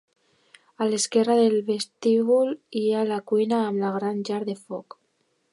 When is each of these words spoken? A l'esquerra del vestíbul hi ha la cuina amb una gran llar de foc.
A 0.85 0.87
l'esquerra 0.91 1.35
del 1.41 1.57
vestíbul 1.67 2.51
hi 2.81 2.85
ha 3.03 3.07
la 3.13 3.23
cuina 3.33 3.63
amb 3.67 3.81
una 3.85 3.95
gran 4.01 4.29
llar 4.31 4.45
de 4.53 4.61
foc. 4.67 4.99